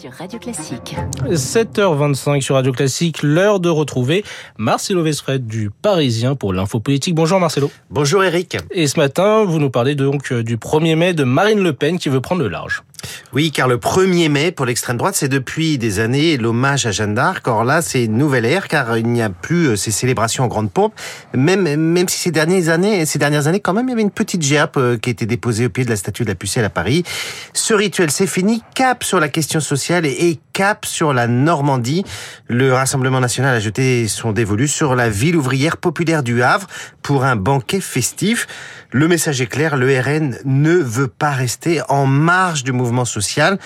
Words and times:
sur 0.00 0.12
Radio 0.12 0.38
Classique. 0.38 0.96
7h25 1.28 2.40
sur 2.40 2.56
Radio 2.56 2.72
Classique, 2.72 3.22
l'heure 3.22 3.60
de 3.60 3.68
retrouver 3.68 4.24
Marcelo 4.58 5.02
Vesfred 5.02 5.46
du 5.46 5.70
Parisien 5.70 6.34
pour 6.34 6.52
l'info 6.52 6.80
politique. 6.80 7.14
Bonjour 7.14 7.38
Marcelo. 7.38 7.70
Bonjour 7.90 8.24
Eric. 8.24 8.56
Et 8.72 8.86
ce 8.86 8.98
matin, 8.98 9.44
vous 9.44 9.58
nous 9.58 9.70
parlez 9.70 9.94
donc 9.94 10.32
du 10.32 10.56
1er 10.56 10.96
mai 10.96 11.14
de 11.14 11.24
Marine 11.24 11.62
Le 11.62 11.72
Pen 11.72 11.98
qui 11.98 12.08
veut 12.08 12.20
prendre 12.20 12.42
le 12.42 12.48
large. 12.48 12.82
Oui, 13.32 13.50
car 13.50 13.68
le 13.68 13.76
1er 13.76 14.28
mai 14.28 14.52
pour 14.52 14.66
l'extrême 14.66 14.96
droite, 14.96 15.14
c'est 15.16 15.28
depuis 15.28 15.78
des 15.78 16.00
années 16.00 16.36
l'hommage 16.36 16.86
à 16.86 16.90
Jeanne 16.90 17.14
d'Arc. 17.14 17.46
Or 17.48 17.64
là, 17.64 17.82
c'est 17.82 18.04
une 18.04 18.16
nouvelle 18.16 18.44
ère, 18.44 18.68
car 18.68 18.96
il 18.96 19.06
n'y 19.06 19.22
a 19.22 19.30
plus 19.30 19.68
euh, 19.68 19.76
ces 19.76 19.90
célébrations 19.90 20.44
en 20.44 20.48
grande 20.48 20.70
pompe. 20.70 20.94
Même, 21.34 21.62
même 21.62 22.08
si 22.08 22.18
ces 22.18 22.30
dernières 22.30 22.68
années, 22.68 23.06
ces 23.06 23.18
dernières 23.18 23.46
années, 23.46 23.60
quand 23.60 23.72
même, 23.72 23.86
il 23.88 23.90
y 23.90 23.94
avait 23.94 24.02
une 24.02 24.10
petite 24.10 24.42
géape 24.42 24.76
euh, 24.76 24.96
qui 24.96 25.10
était 25.10 25.26
déposée 25.26 25.66
au 25.66 25.70
pied 25.70 25.84
de 25.84 25.90
la 25.90 25.96
statue 25.96 26.24
de 26.24 26.28
la 26.28 26.34
Pucelle 26.34 26.64
à 26.64 26.70
Paris. 26.70 27.04
Ce 27.52 27.74
rituel, 27.74 28.10
c'est 28.10 28.26
fini. 28.26 28.62
Cap 28.74 29.04
sur 29.04 29.20
la 29.20 29.28
question 29.28 29.60
sociale 29.60 30.06
et 30.06 30.38
cap 30.52 30.86
sur 30.86 31.12
la 31.12 31.26
Normandie. 31.26 32.04
Le 32.48 32.72
Rassemblement 32.72 33.20
national 33.20 33.54
a 33.56 33.60
jeté 33.60 34.06
son 34.08 34.32
dévolu 34.32 34.68
sur 34.68 34.94
la 34.94 35.10
ville 35.10 35.36
ouvrière 35.36 35.76
populaire 35.76 36.22
du 36.22 36.42
Havre 36.42 36.68
pour 37.02 37.24
un 37.24 37.36
banquet 37.36 37.80
festif. 37.80 38.46
Le 38.90 39.08
message 39.08 39.40
est 39.40 39.46
clair, 39.46 39.76
le 39.76 39.98
RN 40.00 40.38
ne 40.44 40.74
veut 40.74 41.08
pas 41.08 41.32
rester 41.32 41.82
en 41.88 42.06
marge 42.06 42.62
du 42.62 42.70
mouvement 42.70 42.93
social. 43.02 43.58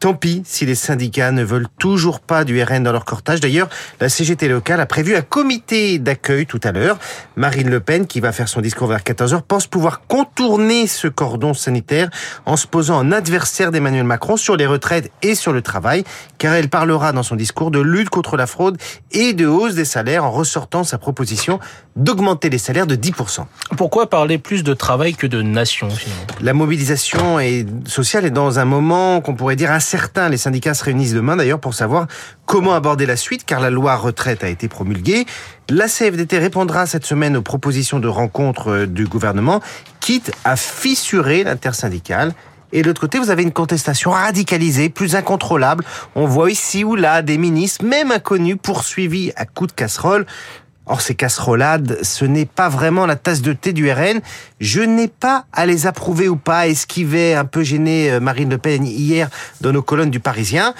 Tant 0.00 0.14
pis 0.14 0.40
si 0.46 0.64
les 0.64 0.74
syndicats 0.74 1.30
ne 1.30 1.44
veulent 1.44 1.68
toujours 1.78 2.20
pas 2.20 2.44
du 2.44 2.62
RN 2.62 2.82
dans 2.82 2.90
leur 2.90 3.04
cortège. 3.04 3.40
D'ailleurs, 3.40 3.68
la 4.00 4.08
CGT 4.08 4.48
locale 4.48 4.80
a 4.80 4.86
prévu 4.86 5.14
un 5.14 5.20
comité 5.20 5.98
d'accueil 5.98 6.46
tout 6.46 6.60
à 6.64 6.72
l'heure. 6.72 6.98
Marine 7.36 7.68
Le 7.68 7.80
Pen, 7.80 8.06
qui 8.06 8.18
va 8.18 8.32
faire 8.32 8.48
son 8.48 8.62
discours 8.62 8.88
vers 8.88 9.00
14h, 9.00 9.42
pense 9.42 9.66
pouvoir 9.66 10.00
contourner 10.06 10.86
ce 10.86 11.06
cordon 11.06 11.52
sanitaire 11.52 12.08
en 12.46 12.56
se 12.56 12.66
posant 12.66 12.96
en 12.96 13.12
adversaire 13.12 13.72
d'Emmanuel 13.72 14.04
Macron 14.04 14.38
sur 14.38 14.56
les 14.56 14.64
retraites 14.64 15.10
et 15.20 15.34
sur 15.34 15.52
le 15.52 15.60
travail, 15.60 16.04
car 16.38 16.54
elle 16.54 16.70
parlera 16.70 17.12
dans 17.12 17.22
son 17.22 17.36
discours 17.36 17.70
de 17.70 17.80
lutte 17.80 18.08
contre 18.08 18.38
la 18.38 18.46
fraude 18.46 18.78
et 19.12 19.34
de 19.34 19.46
hausse 19.46 19.74
des 19.74 19.84
salaires 19.84 20.24
en 20.24 20.30
ressortant 20.30 20.82
sa 20.82 20.96
proposition 20.96 21.60
d'augmenter 21.96 22.48
les 22.48 22.56
salaires 22.56 22.86
de 22.86 22.96
10%. 22.96 23.44
Pourquoi 23.76 24.08
parler 24.08 24.38
plus 24.38 24.64
de 24.64 24.72
travail 24.72 25.14
que 25.14 25.26
de 25.26 25.42
nation 25.42 25.90
finalement? 25.90 26.24
La 26.40 26.54
mobilisation 26.54 27.38
sociale 27.84 28.24
est 28.24 28.30
dans 28.30 28.58
un 28.58 28.64
moment 28.64 29.20
qu'on 29.20 29.34
pourrait 29.34 29.56
dire 29.56 29.70
certains, 29.90 30.28
les 30.28 30.36
syndicats 30.36 30.74
se 30.74 30.84
réunissent 30.84 31.14
demain 31.14 31.36
d'ailleurs 31.36 31.58
pour 31.58 31.74
savoir 31.74 32.06
comment 32.46 32.74
aborder 32.74 33.06
la 33.06 33.16
suite, 33.16 33.44
car 33.44 33.58
la 33.58 33.70
loi 33.70 33.96
retraite 33.96 34.44
a 34.44 34.48
été 34.48 34.68
promulguée. 34.68 35.26
La 35.68 35.88
CFDT 35.88 36.38
répondra 36.38 36.86
cette 36.86 37.04
semaine 37.04 37.36
aux 37.36 37.42
propositions 37.42 37.98
de 37.98 38.06
rencontre 38.06 38.70
euh, 38.70 38.86
du 38.86 39.06
gouvernement, 39.06 39.60
quitte 39.98 40.30
à 40.44 40.54
fissurer 40.54 41.42
l'intersyndicale. 41.42 42.34
Et 42.72 42.82
de 42.82 42.86
l'autre 42.86 43.00
côté, 43.00 43.18
vous 43.18 43.30
avez 43.30 43.42
une 43.42 43.50
contestation 43.50 44.12
radicalisée, 44.12 44.90
plus 44.90 45.16
incontrôlable. 45.16 45.84
On 46.14 46.26
voit 46.26 46.52
ici 46.52 46.84
ou 46.84 46.94
là 46.94 47.20
des 47.20 47.36
ministres, 47.36 47.84
même 47.84 48.12
inconnus, 48.12 48.58
poursuivis 48.62 49.32
à 49.34 49.44
coups 49.44 49.72
de 49.72 49.74
casserole. 49.74 50.24
Or, 50.90 51.02
ces 51.02 51.14
casserolades, 51.14 51.98
ce 52.02 52.24
n'est 52.24 52.46
pas 52.46 52.68
vraiment 52.68 53.06
la 53.06 53.14
tasse 53.14 53.42
de 53.42 53.52
thé 53.52 53.72
du 53.72 53.88
RN. 53.92 54.20
Je 54.58 54.80
n'ai 54.80 55.06
pas 55.06 55.44
à 55.52 55.64
les 55.64 55.86
approuver 55.86 56.28
ou 56.28 56.34
pas, 56.34 56.66
esquiver 56.66 57.36
un 57.36 57.44
peu 57.44 57.62
gêné 57.62 58.10
euh, 58.10 58.18
Marine 58.18 58.50
Le 58.50 58.58
Pen 58.58 58.84
hier 58.84 59.30
dans 59.60 59.70
nos 59.70 59.82
colonnes 59.82 60.10
du 60.10 60.18
Parisien. 60.18 60.74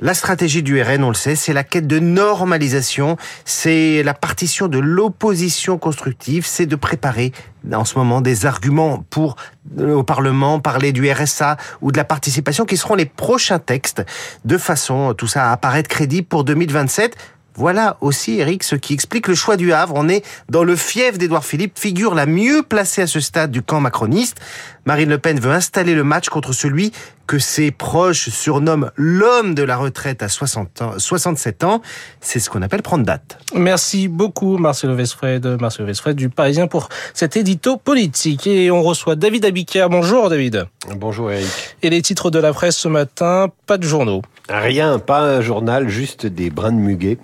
La 0.00 0.14
stratégie 0.14 0.62
du 0.62 0.80
RN, 0.80 1.04
on 1.04 1.08
le 1.08 1.14
sait, 1.14 1.36
c'est 1.36 1.52
la 1.52 1.62
quête 1.62 1.86
de 1.86 1.98
normalisation, 1.98 3.18
c'est 3.44 4.02
la 4.02 4.14
partition 4.14 4.66
de 4.66 4.78
l'opposition 4.78 5.76
constructive, 5.76 6.46
c'est 6.46 6.64
de 6.64 6.74
préparer 6.74 7.32
en 7.70 7.84
ce 7.84 7.98
moment 7.98 8.22
des 8.22 8.46
arguments 8.46 9.04
pour 9.10 9.36
euh, 9.78 9.92
au 9.92 10.04
Parlement, 10.04 10.58
parler 10.58 10.92
du 10.92 11.12
RSA 11.12 11.58
ou 11.82 11.92
de 11.92 11.98
la 11.98 12.04
participation 12.04 12.64
qui 12.64 12.78
seront 12.78 12.94
les 12.94 13.04
prochains 13.04 13.58
textes, 13.58 14.02
de 14.46 14.56
façon 14.56 15.12
tout 15.12 15.26
ça 15.26 15.50
à 15.50 15.52
apparaître 15.52 15.90
crédible 15.90 16.26
pour 16.26 16.44
2027 16.44 17.14
voilà 17.60 17.98
aussi, 18.00 18.38
Eric, 18.40 18.62
ce 18.62 18.74
qui 18.74 18.94
explique 18.94 19.28
le 19.28 19.34
choix 19.34 19.58
du 19.58 19.74
Havre. 19.74 19.92
On 19.94 20.08
est 20.08 20.24
dans 20.48 20.64
le 20.64 20.76
fief 20.76 21.18
d'Édouard 21.18 21.44
Philippe, 21.44 21.78
figure 21.78 22.14
la 22.14 22.24
mieux 22.24 22.62
placée 22.62 23.02
à 23.02 23.06
ce 23.06 23.20
stade 23.20 23.50
du 23.50 23.60
camp 23.60 23.80
macroniste. 23.80 24.40
Marine 24.86 25.10
Le 25.10 25.18
Pen 25.18 25.38
veut 25.38 25.50
installer 25.52 25.94
le 25.94 26.02
match 26.02 26.30
contre 26.30 26.54
celui 26.54 26.90
que 27.26 27.38
ses 27.38 27.70
proches 27.70 28.30
surnomment 28.30 28.90
l'homme 28.96 29.54
de 29.54 29.62
la 29.62 29.76
retraite 29.76 30.22
à 30.22 30.30
60 30.30 30.80
ans, 30.80 30.92
67 30.96 31.62
ans. 31.64 31.82
C'est 32.22 32.40
ce 32.40 32.48
qu'on 32.48 32.62
appelle 32.62 32.80
prendre 32.80 33.04
date. 33.04 33.38
Merci 33.54 34.08
beaucoup, 34.08 34.56
Marcelo 34.56 34.94
Vesfred, 34.94 35.46
Marcelo 35.60 35.86
Vesfred 35.86 36.16
du 36.16 36.30
Parisien 36.30 36.66
pour 36.66 36.88
cet 37.12 37.36
édito 37.36 37.76
politique. 37.76 38.46
Et 38.46 38.70
on 38.70 38.82
reçoit 38.82 39.16
David 39.16 39.44
Abiker. 39.44 39.88
Bonjour, 39.90 40.30
David. 40.30 40.66
Bonjour, 40.96 41.30
Eric. 41.30 41.46
Et 41.82 41.90
les 41.90 42.00
titres 42.00 42.30
de 42.30 42.38
la 42.38 42.54
presse 42.54 42.78
ce 42.78 42.88
matin, 42.88 43.48
pas 43.66 43.76
de 43.76 43.84
journaux. 43.84 44.22
Rien, 44.52 44.98
pas 44.98 45.20
un 45.20 45.40
journal, 45.40 45.88
juste 45.88 46.26
des 46.26 46.50
brins 46.50 46.72
de 46.72 46.76
muguet. 46.76 47.18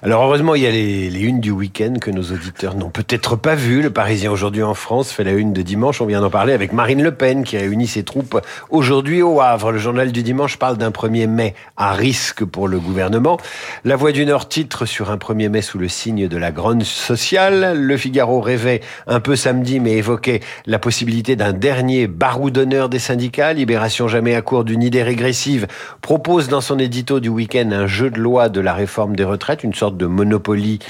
Alors 0.00 0.22
heureusement, 0.22 0.54
il 0.54 0.62
y 0.62 0.66
a 0.66 0.70
les, 0.70 1.10
les 1.10 1.20
unes 1.20 1.40
du 1.40 1.50
week-end 1.50 1.94
que 2.00 2.12
nos 2.12 2.22
auditeurs 2.22 2.76
n'ont 2.76 2.88
peut-être 2.88 3.34
pas 3.34 3.56
vues. 3.56 3.82
Le 3.82 3.90
Parisien 3.90 4.30
aujourd'hui 4.30 4.62
en 4.62 4.74
France 4.74 5.10
fait 5.10 5.24
la 5.24 5.32
une 5.32 5.52
de 5.52 5.60
dimanche. 5.60 6.00
On 6.00 6.06
vient 6.06 6.20
d'en 6.20 6.30
parler 6.30 6.52
avec 6.52 6.72
Marine 6.72 7.02
Le 7.02 7.10
Pen 7.10 7.42
qui 7.42 7.58
réunit 7.58 7.88
ses 7.88 8.04
troupes 8.04 8.40
aujourd'hui 8.70 9.22
au 9.22 9.40
Havre. 9.40 9.72
Le 9.72 9.78
journal 9.78 10.12
du 10.12 10.22
dimanche 10.22 10.56
parle 10.56 10.76
d'un 10.76 10.90
1er 10.90 11.26
mai 11.26 11.56
à 11.76 11.94
risque 11.94 12.44
pour 12.44 12.68
le 12.68 12.78
gouvernement. 12.78 13.38
La 13.84 13.96
Voix 13.96 14.12
du 14.12 14.24
Nord 14.24 14.48
titre 14.48 14.86
sur 14.86 15.10
un 15.10 15.16
1er 15.16 15.48
mai 15.48 15.62
sous 15.62 15.78
le 15.78 15.88
signe 15.88 16.28
de 16.28 16.36
la 16.36 16.52
grogne 16.52 16.84
sociale. 16.84 17.76
Le 17.76 17.96
Figaro 17.96 18.40
rêvait 18.40 18.82
un 19.08 19.18
peu 19.18 19.34
samedi 19.34 19.80
mais 19.80 19.94
évoquait 19.94 20.38
la 20.66 20.78
possibilité 20.78 21.34
d'un 21.34 21.52
dernier 21.52 22.06
barou 22.06 22.50
d'honneur 22.52 22.88
des 22.88 23.00
syndicats. 23.00 23.52
Libération 23.52 24.06
jamais 24.06 24.36
à 24.36 24.42
court 24.42 24.62
d'une 24.62 24.84
idée 24.84 25.02
régressive 25.02 25.66
propose 26.02 26.46
dans 26.46 26.60
son 26.68 26.78
édito 26.78 27.18
du 27.18 27.30
week-end 27.30 27.70
un 27.72 27.86
jeu 27.86 28.10
de 28.10 28.20
loi 28.20 28.50
de 28.50 28.60
la 28.60 28.74
réforme 28.74 29.16
des 29.16 29.24
retraites, 29.24 29.64
une 29.64 29.72
sorte 29.72 29.96
de 29.96 30.04
monopoly 30.04 30.80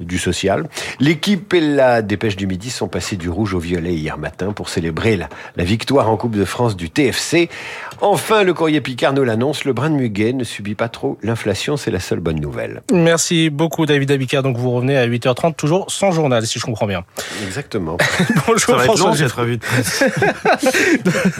du 0.00 0.18
social. 0.18 0.68
L'équipe 1.00 1.52
et 1.54 1.60
la 1.60 2.02
dépêche 2.02 2.36
du 2.36 2.46
midi 2.46 2.70
sont 2.70 2.88
passés 2.88 3.16
du 3.16 3.28
rouge 3.28 3.54
au 3.54 3.58
violet 3.58 3.94
hier 3.94 4.16
matin 4.16 4.52
pour 4.52 4.68
célébrer 4.68 5.16
la, 5.16 5.28
la 5.56 5.64
victoire 5.64 6.08
en 6.08 6.16
Coupe 6.16 6.36
de 6.36 6.44
France 6.44 6.76
du 6.76 6.88
TFC. 6.88 7.48
Enfin, 8.00 8.44
le 8.44 8.54
courrier 8.54 8.80
Picard 8.80 9.12
nous 9.12 9.24
l'annonce, 9.24 9.64
le 9.64 9.72
brin 9.72 9.90
de 9.90 9.96
muguet 9.96 10.32
ne 10.32 10.44
subit 10.44 10.76
pas 10.76 10.88
trop 10.88 11.18
l'inflation, 11.22 11.76
c'est 11.76 11.90
la 11.90 11.98
seule 11.98 12.20
bonne 12.20 12.40
nouvelle. 12.40 12.82
Merci 12.92 13.50
beaucoup 13.50 13.86
David 13.86 14.10
Abicard. 14.12 14.42
Donc 14.42 14.56
vous 14.56 14.70
revenez 14.70 14.96
à 14.96 15.06
8h30, 15.06 15.56
toujours 15.56 15.90
sans 15.90 16.12
journal, 16.12 16.46
si 16.46 16.58
je 16.60 16.64
comprends 16.64 16.86
bien. 16.86 17.04
Exactement. 17.44 17.96
bonjour 18.46 18.80
François. 18.80 19.10
revue 19.10 19.56
de 19.56 19.62
presse. 19.62 20.04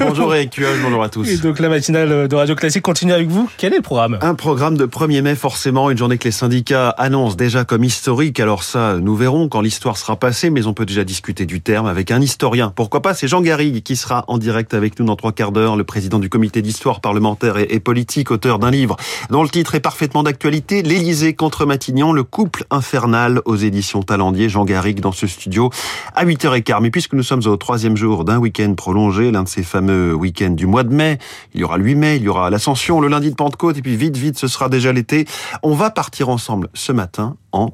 bonjour 0.00 0.34
Eric 0.34 0.60
bonjour 0.82 1.02
à 1.02 1.08
tous. 1.08 1.28
Et 1.30 1.36
donc 1.36 1.60
la 1.60 1.68
matinale 1.68 2.26
de 2.26 2.34
Radio 2.36 2.56
Classique 2.56 2.82
continue 2.82 3.12
avec 3.12 3.28
vous. 3.28 3.48
Quel 3.56 3.72
est 3.72 3.77
Un 4.22 4.34
programme 4.34 4.76
de 4.76 4.86
1er 4.86 5.22
mai 5.22 5.34
forcément, 5.34 5.90
une 5.90 5.98
journée 5.98 6.18
que 6.18 6.24
les 6.24 6.32
syndicats 6.32 6.90
annoncent 6.90 7.36
déjà 7.36 7.64
comme 7.64 7.84
historique. 7.84 8.40
Alors 8.40 8.62
ça, 8.62 8.96
nous 8.98 9.14
verrons 9.14 9.48
quand 9.48 9.60
l'histoire 9.60 9.96
sera 9.96 10.16
passée, 10.16 10.50
mais 10.50 10.66
on 10.66 10.74
peut 10.74 10.86
déjà 10.86 11.04
discuter 11.04 11.46
du 11.46 11.60
terme 11.60 11.86
avec 11.86 12.10
un 12.10 12.20
historien. 12.20 12.72
Pourquoi 12.74 13.02
pas 13.02 13.14
C'est 13.14 13.28
Jean 13.28 13.40
Garrigue 13.40 13.82
qui 13.82 13.96
sera 13.96 14.24
en 14.28 14.38
direct 14.38 14.74
avec 14.74 14.98
nous 14.98 15.06
dans 15.06 15.16
trois 15.16 15.32
quarts 15.32 15.52
d'heure, 15.52 15.76
le 15.76 15.84
président 15.84 16.18
du 16.18 16.28
comité 16.28 16.62
d'histoire 16.62 17.00
parlementaire 17.00 17.56
et 17.58 17.80
politique, 17.80 18.30
auteur 18.30 18.58
d'un 18.58 18.70
livre 18.70 18.96
dont 19.30 19.42
le 19.42 19.48
titre 19.48 19.74
est 19.74 19.80
parfaitement 19.80 20.22
d'actualité, 20.22 20.82
L'Élysée 20.82 21.34
contre 21.34 21.66
Matignon, 21.66 22.12
le 22.12 22.24
couple 22.24 22.64
infernal 22.70 23.40
aux 23.44 23.56
éditions 23.56 24.02
Talendier. 24.02 24.48
Jean 24.48 24.64
Garrigue 24.64 25.00
dans 25.00 25.12
ce 25.12 25.26
studio 25.26 25.70
à 26.14 26.24
8h15. 26.24 26.80
Mais 26.80 26.90
puisque 26.90 27.12
nous 27.12 27.22
sommes 27.22 27.42
au 27.46 27.56
troisième 27.56 27.96
jour 27.96 28.24
d'un 28.24 28.38
week-end 28.38 28.74
prolongé, 28.74 29.30
l'un 29.30 29.42
de 29.42 29.48
ces 29.48 29.62
fameux 29.62 30.14
week-ends 30.14 30.50
du 30.50 30.66
mois 30.66 30.82
de 30.82 30.92
mai, 30.92 31.18
il 31.54 31.60
y 31.60 31.64
aura 31.64 31.76
le 31.76 31.84
8 31.84 31.94
mai, 31.94 32.16
il 32.16 32.22
y 32.22 32.28
aura 32.28 32.50
l'Ascension, 32.50 33.00
le 33.00 33.08
lundi 33.08 33.30
de 33.30 33.34
Pentecôte, 33.34 33.57
et 33.76 33.82
puis 33.82 33.96
vite, 33.96 34.16
vite, 34.16 34.38
ce 34.38 34.48
sera 34.48 34.68
déjà 34.68 34.92
l'été. 34.92 35.26
On 35.62 35.74
va 35.74 35.90
partir 35.90 36.28
ensemble 36.28 36.68
ce 36.74 36.92
matin 36.92 37.36
en 37.52 37.70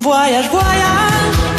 Voyage, 0.00 0.48
voyage 0.50 1.51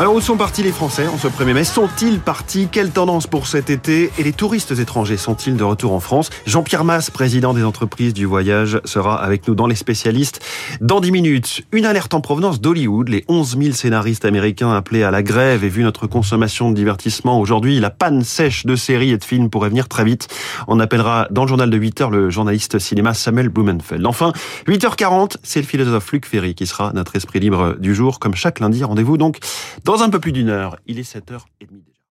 Alors 0.00 0.14
où 0.14 0.20
sont 0.20 0.36
partis 0.36 0.62
les 0.62 0.70
Français 0.70 1.08
en 1.08 1.18
ce 1.18 1.26
1er 1.26 1.54
mai? 1.54 1.64
Sont-ils 1.64 2.20
partis? 2.20 2.68
Quelle 2.70 2.92
tendance 2.92 3.26
pour 3.26 3.48
cet 3.48 3.68
été? 3.68 4.12
Et 4.16 4.22
les 4.22 4.32
touristes 4.32 4.70
étrangers 4.70 5.16
sont-ils 5.16 5.56
de 5.56 5.64
retour 5.64 5.92
en 5.92 5.98
France? 5.98 6.30
Jean-Pierre 6.46 6.84
Masse, 6.84 7.10
président 7.10 7.52
des 7.52 7.64
entreprises 7.64 8.14
du 8.14 8.24
voyage, 8.24 8.80
sera 8.84 9.20
avec 9.20 9.48
nous 9.48 9.56
dans 9.56 9.66
les 9.66 9.74
spécialistes 9.74 10.40
dans 10.80 11.00
10 11.00 11.10
minutes. 11.10 11.62
Une 11.72 11.84
alerte 11.84 12.14
en 12.14 12.20
provenance 12.20 12.60
d'Hollywood. 12.60 13.08
Les 13.08 13.24
11 13.26 13.58
000 13.60 13.72
scénaristes 13.72 14.24
américains 14.24 14.70
appelés 14.70 15.02
à 15.02 15.10
la 15.10 15.24
grève 15.24 15.64
et 15.64 15.68
vu 15.68 15.82
notre 15.82 16.06
consommation 16.06 16.70
de 16.70 16.76
divertissement 16.76 17.40
aujourd'hui, 17.40 17.80
la 17.80 17.90
panne 17.90 18.22
sèche 18.22 18.66
de 18.66 18.76
séries 18.76 19.10
et 19.10 19.18
de 19.18 19.24
films 19.24 19.50
pourrait 19.50 19.70
venir 19.70 19.88
très 19.88 20.04
vite. 20.04 20.28
On 20.68 20.78
appellera 20.78 21.26
dans 21.32 21.42
le 21.42 21.48
journal 21.48 21.70
de 21.70 21.76
8 21.76 22.02
heures 22.02 22.10
le 22.10 22.30
journaliste 22.30 22.78
cinéma 22.78 23.14
Samuel 23.14 23.48
Blumenfeld. 23.48 24.06
Enfin, 24.06 24.32
8h40, 24.68 25.38
c'est 25.42 25.60
le 25.60 25.66
philosophe 25.66 26.12
Luc 26.12 26.24
Ferry 26.24 26.54
qui 26.54 26.68
sera 26.68 26.92
notre 26.92 27.16
esprit 27.16 27.40
libre 27.40 27.74
du 27.80 27.96
jour. 27.96 28.20
Comme 28.20 28.36
chaque 28.36 28.60
lundi, 28.60 28.84
rendez-vous 28.84 29.16
donc 29.16 29.38
dans 29.88 30.02
un 30.02 30.10
peu 30.10 30.20
plus 30.20 30.32
d'une 30.32 30.50
heure, 30.50 30.78
il 30.84 30.98
est 30.98 31.14
7h30 31.14 31.46
déjà. 31.70 31.97